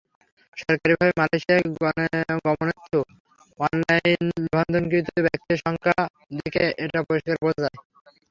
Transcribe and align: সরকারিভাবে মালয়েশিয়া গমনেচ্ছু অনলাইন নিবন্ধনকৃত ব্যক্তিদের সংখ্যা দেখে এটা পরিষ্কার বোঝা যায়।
সরকারিভাবে 0.57 1.13
মালয়েশিয়া 1.19 1.57
গমনেচ্ছু 2.45 2.97
অনলাইন 3.59 4.19
নিবন্ধনকৃত 4.35 5.07
ব্যক্তিদের 5.25 5.59
সংখ্যা 5.65 5.97
দেখে 6.37 6.63
এটা 6.83 6.99
পরিষ্কার 7.07 7.35
বোঝা 7.43 7.61
যায়। 7.63 7.77